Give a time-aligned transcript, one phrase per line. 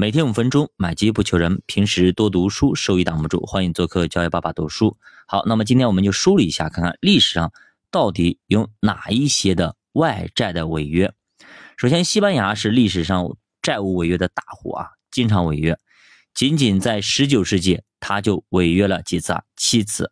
[0.00, 1.60] 每天五分钟，买基不求人。
[1.66, 3.44] 平时多读书，收益挡不住。
[3.44, 4.96] 欢迎做客教育爸爸读书。
[5.26, 7.52] 好，那么今天我们就梳理一下，看看历史上
[7.90, 11.12] 到底有哪一些的外债的违约。
[11.76, 15.78] 首先，西班牙是历史上债务违约的大户啊，经常违约。
[16.32, 19.42] 仅仅在十九世纪，他就违约了几次啊？
[19.54, 20.10] 七次。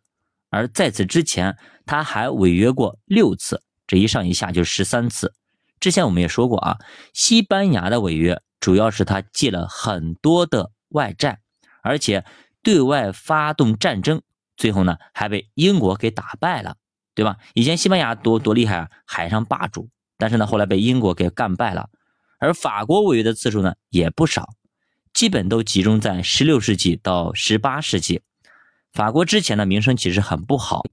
[0.51, 5.33] 而在此之前，他还违约过六次，这一上一下就十三次。
[5.79, 6.77] 之前我们也说过啊，
[7.11, 11.39] 西班牙的违约主要是他借了很多的外债，
[11.81, 12.25] 而且
[12.61, 14.21] 对外发动战争，
[14.57, 16.75] 最后呢还被英国给打败了，
[17.15, 17.37] 对吧？
[17.53, 21.89] 以前西班牙多多厉害啊，海上霸主，但是呢后来被英国给干败了。
[22.37, 24.53] 而法国违约的次数呢也不少，
[25.13, 28.21] 基本都集中在十六世纪到十八世纪。
[28.91, 30.85] 法国之前的名声其实很不好。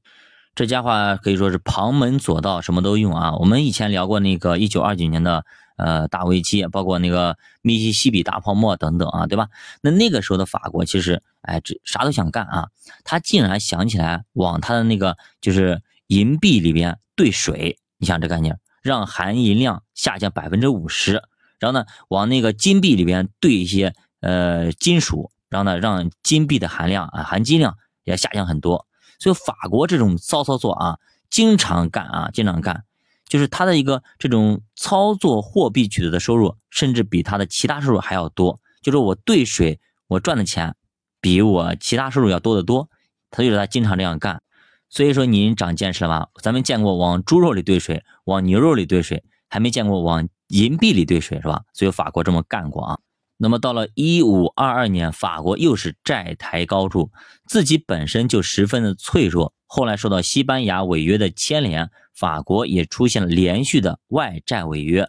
[0.56, 3.36] 这家伙可以说是旁门左道，什么都用啊！
[3.36, 5.44] 我们以前聊过那个一九二九年的
[5.76, 9.48] 呃大危机，包括那个密西西比大泡沫等等啊，对吧？
[9.82, 12.68] 那那个时候的法国其实哎，这啥都想干啊！
[13.04, 21.22] 他竟然想起来往他的那个就是银币里边兑水，你想这概念，让含银量下降百分之五十，
[21.58, 28.86] 然后呢，往那个金币里边兑一些呃金属，然后呢，让金币的含量啊含金量也下降很多。
[29.18, 30.98] 所以法国这种骚操作啊，
[31.30, 32.84] 经常干啊，经常干，
[33.28, 38.60] 就是他的一个这种操作货币取得的收入，甚至比他的其他收入还要多。
[38.82, 40.76] 就是我兑水，我赚的钱
[41.20, 42.88] 比我其他收入要多得多。
[43.30, 44.42] 他就是他经常这样干。
[44.88, 46.28] 所以说您长见识了吧？
[46.40, 51.64] 咱们见过往猪肉里兑水，往牛肉里兑水，还没见过往银币里兑水，是吧？
[51.72, 52.98] 所以法国这么干过啊。
[53.38, 57.10] 那么到了一五二二年，法国又是债台高筑，
[57.46, 59.52] 自己本身就十分的脆弱。
[59.66, 65.08] 后来受到西班牙违约的牵连，法国也出现了连续的外债违约。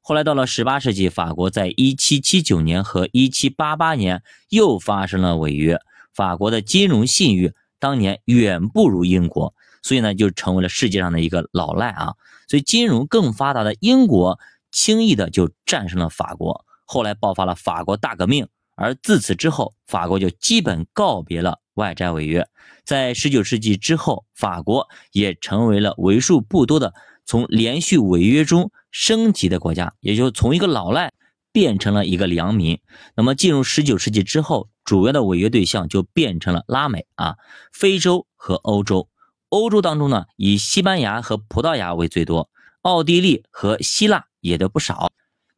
[0.00, 5.78] 后来到了十八世纪，法国在一七七九年和一七八八年又发生了违约。
[6.14, 12.14] 法国的金融信誉当年远不如英国，所以呢就成为了世界上的一个老赖啊。
[12.48, 14.40] 所以金融更发达的英国
[14.72, 16.64] 轻易的就战胜了法国。
[16.90, 22.48] 后来爆发了法国大革命，而自此之后，法国就基本告别了外债违约。
[22.82, 26.94] 在十九世纪之后，法国也成为了为数不多的
[27.26, 31.12] 从连续违约中升级的国家，也就从一个老赖
[31.52, 32.80] 变成了一个良民。
[33.14, 37.36] 那么进入十九世纪之后，主要的违约对象就变成了拉美啊、
[37.70, 39.10] 非洲和欧洲。
[39.50, 42.48] 欧洲当中呢，以西班牙和葡萄牙为最多，
[42.80, 45.10] 奥地利和希腊也都不少。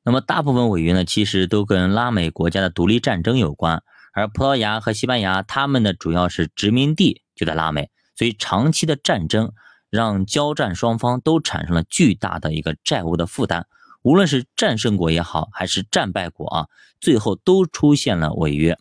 [0.03, 3.83] 那么大部分违约呢，其实都跟拉美国家的独立战争有关，
[4.15, 9.53] 而葡萄牙和西班牙他们的主要是殖民地就在拉美，所以长期的战争
[9.91, 13.67] 让交战双方都产生了巨大的一个债务的负担，
[14.03, 16.67] 无论是战胜国也好，还是战败国啊，
[17.01, 18.79] 最后都出现了违约。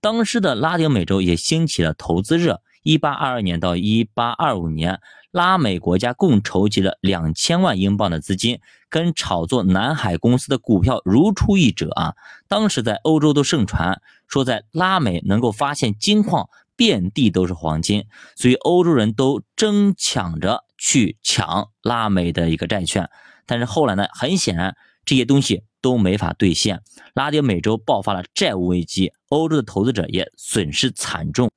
[0.00, 5.00] 当时的拉丁美洲也兴起了投资热，一八二二年到一八二五年。
[5.32, 8.58] 拉美国家共筹集了两千万英镑的资金，
[8.88, 12.16] 跟炒作南海公司的股票如出一辙啊！
[12.48, 23.08] 当时在欧洲都盛传说，在拉美能够发现金矿，遍地都是黄金，所以欧洲人都争抢着去抢拉美的一个债券。
[23.46, 26.82] 但是后来呢，很显然这些东西都没法兑现，
[27.14, 31.52] 拉丁美洲爆发了债务危机，欧洲的投资者也损失惨重。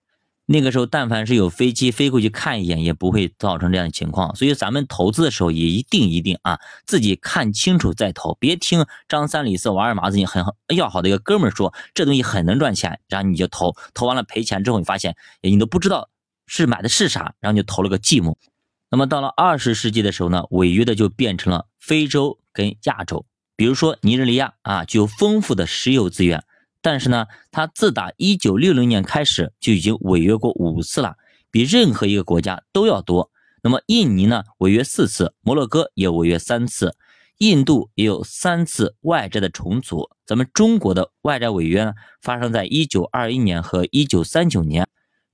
[0.46, 4.36] 那个时候，但凡是有飞机飞过去看一眼，也不会造成这样的情况。
[4.36, 10.44] 所以咱们投资的时候也一定一定啊，自己看清楚再投，别听张三李四王二麻子你很
[10.76, 16.10] 要好的一个哥们说这东西很能赚钱，然后你就投，投完了赔钱之后，你发现你都不知道
[16.46, 18.36] 是买的是啥，然后就投了个寂寞。
[18.92, 23.26] 那么到了二十世纪的时候呢，违约的就变成了非洲跟亚洲，
[23.56, 26.44] 比如说尼日利亚啊，具有丰富的石油资源。
[26.84, 31.16] 但是呢，他自打一九六零年开始就已经违约过五次了，
[31.50, 33.32] 比任何一个国家都要多。
[33.64, 36.90] 那么印尼呢，违约四次；摩洛哥也违约三次；
[37.38, 40.10] 印度也有三次外债的重组。
[40.26, 44.86] 咱们中国的外债违约呢，发生在一九二一年和一九三九年，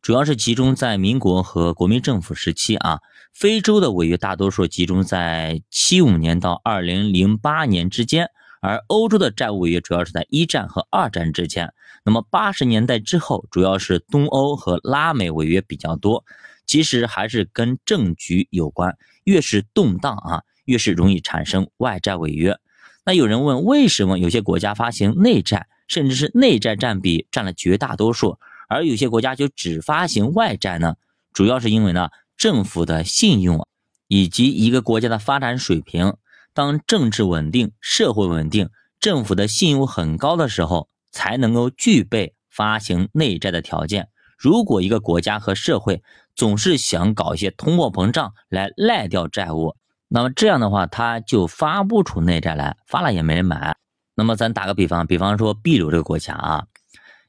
[0.03, 2.99] 主要是集中在民国和国民政府时期啊。
[3.33, 8.29] 非洲的违约大多数集中在七五年到二零零八年之间。
[8.61, 11.73] 而欧洲的债务违约主要是在一战和二战之间。
[12.03, 16.23] 那么八十年代之后，主要是东欧和拉美违约比较多。
[16.65, 22.57] 其实还是跟政局有关，越是动荡啊，越是容易产生外债违约。
[23.05, 30.95] 那有人问，为什么有些国家发行内债，甚至是内债占比占了绝大多数，而有些国家就只发行外债呢？
[31.33, 33.67] 主要是因为呢，政府的信用
[34.07, 36.15] 以及一个国家的发展水平。
[36.53, 38.69] 当政治稳定、社会稳定、
[38.99, 44.09] 政府的信用很高的时候，才能够具备发行内债的条件。
[44.37, 46.01] 如果一个国家和社会
[46.35, 49.75] 总是想搞一些通货膨胀来赖掉债务，
[50.07, 53.77] 那么这样的话，他就发不出内债来，发了也没人买。
[54.15, 56.67] 那么咱打个比方，比方说秘鲁这个国家啊，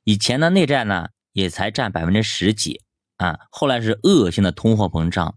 [0.05, 2.81] 以前的内债呢也才占百分之十几
[3.17, 5.37] 啊，后来是恶性的通货膨胀，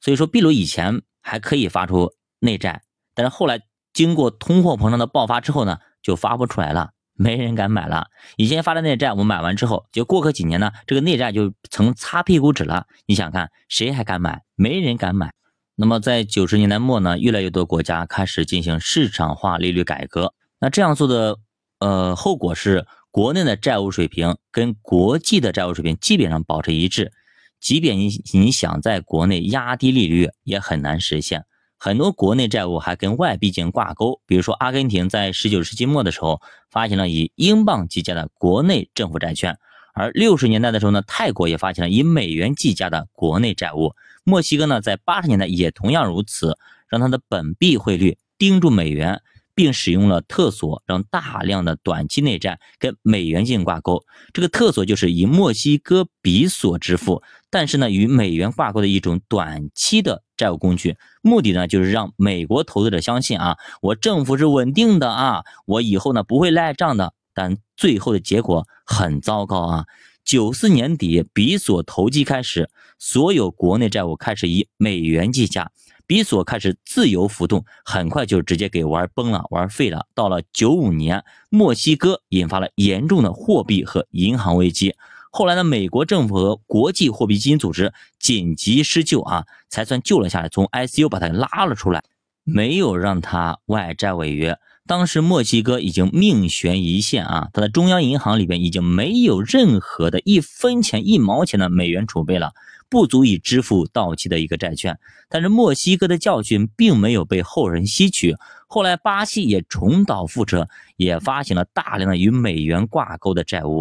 [0.00, 2.82] 所以说秘鲁以前还可以发出内债，
[3.22, 3.60] 但是后来
[3.92, 6.90] 经过通货膨胀的爆发之后呢，就发不出来了。
[7.12, 8.06] 没人敢买了。
[8.36, 12.86] 以前发的内债，我们买完之后，就过个几年呢，这个内债就成擦屁股纸了。
[13.04, 14.42] 你想看，谁还敢买？
[14.54, 15.34] 没人敢买。
[15.74, 20.32] 那么在九十年代末呢，越来越多国家开始进行市场化利率改革。
[20.60, 21.36] 那这样做的，
[21.80, 27.12] 呃，后果是国内的债务水平跟国际的债务水平基本上保持一致。
[27.60, 31.44] 即便你你想在国内压低利率，也很难实现。
[31.82, 39.56] 很多国内债务还跟外币进行挂钩，比如说阿根廷在十九世纪末的时候发行了以英镑计价的国内政府债券，
[39.94, 43.94] 而六十年代的时候呢，泰国也发行了以美元计价的国内债务，
[44.24, 49.22] 墨西哥呢在八十年代也同样如此，让它的本币汇率盯住美元。
[49.60, 54.02] 并使用了特索，让大量的短期内债跟美元进行挂钩。
[54.32, 60.96] 这个特索就是以墨西哥比索支付，但是呢与美元挂钩的一种短期的债务工具。
[61.20, 67.12] 目的呢就是让美国投资者相信啊，我政府是稳定的啊，我以后呢不会赖账的。
[67.34, 69.84] 但最后的结果很糟糕啊！
[70.24, 72.68] 九四年底比索投机开始，
[72.98, 75.70] 所有国内债务开始以美元计价。
[76.06, 80.06] 比索开始自由浮动，很快就直接给玩崩了，玩废了。
[80.12, 84.96] 到了九五年，墨西哥引发了严重的货币和银行危机。
[85.30, 92.02] 后来呢，美国政府和国际货币基金组织紧急施救啊，才算救了下来，从 ICU 把它拉了出来，
[92.42, 94.58] 没有让它外债违约。
[94.90, 102.50] 当时墨西哥已经命悬一线啊，它的中央银行里边已经没有任何的一分钱一毛钱的美元储备了。
[102.88, 104.98] 不足以支付到期的一个债券，
[105.28, 108.34] 但是墨西哥的教训并没有被后人吸取。
[108.66, 110.66] 后来巴西也重蹈覆辙，
[110.96, 113.79] 也发行了大量的与美元挂钩的债务。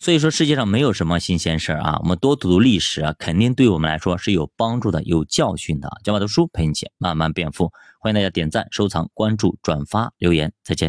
[0.00, 5.90] 所以说世界上没有什么新鲜事儿啊，我们多读读历史啊，肯定对我们来说是有帮助的、有教训的。
[6.04, 10.86] 教马读书陪你一起慢慢变富，欢迎大家点赞、收藏、关注、转发、留言，再见。